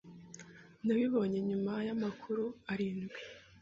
Nabibonye 0.85 1.39
nyuma 1.49 1.73
yamakuru 1.87 2.43
arindwi. 2.71 3.19